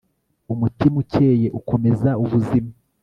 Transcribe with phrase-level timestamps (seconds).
[0.53, 2.71] umutima ukeye ukomeza ubuzima